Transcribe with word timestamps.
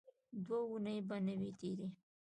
دوه 0.45 0.57
اوونۍ 0.65 0.97
به 1.07 1.17
نه 1.25 1.33
وې 1.39 1.51
تېرې. 1.59 1.87